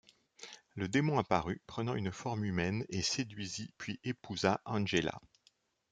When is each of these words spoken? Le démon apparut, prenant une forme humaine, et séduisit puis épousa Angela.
Le 0.73 0.87
démon 0.87 1.19
apparut, 1.19 1.61
prenant 1.67 1.93
une 1.93 2.11
forme 2.11 2.43
humaine, 2.43 2.85
et 2.89 3.03
séduisit 3.03 3.71
puis 3.77 3.99
épousa 4.03 4.59
Angela. 4.65 5.21